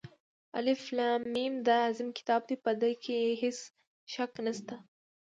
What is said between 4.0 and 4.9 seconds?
شك نشته.